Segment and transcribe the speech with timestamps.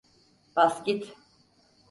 [0.55, 1.13] Bas git!